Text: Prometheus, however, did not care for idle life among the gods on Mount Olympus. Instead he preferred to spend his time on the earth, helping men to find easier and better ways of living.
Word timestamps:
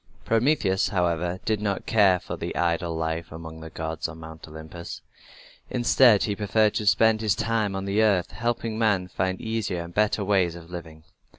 Prometheus, 0.25 0.87
however, 0.87 1.39
did 1.45 1.61
not 1.61 1.85
care 1.85 2.19
for 2.19 2.35
idle 2.57 2.95
life 2.95 3.31
among 3.31 3.59
the 3.59 3.69
gods 3.69 4.07
on 4.07 4.19
Mount 4.21 4.47
Olympus. 4.47 5.03
Instead 5.69 6.23
he 6.23 6.35
preferred 6.35 6.73
to 6.73 6.87
spend 6.87 7.21
his 7.21 7.35
time 7.35 7.75
on 7.75 7.85
the 7.85 8.01
earth, 8.01 8.31
helping 8.31 8.79
men 8.79 9.09
to 9.09 9.13
find 9.13 9.39
easier 9.39 9.83
and 9.83 9.93
better 9.93 10.25
ways 10.25 10.55
of 10.55 10.71
living. 10.71 11.03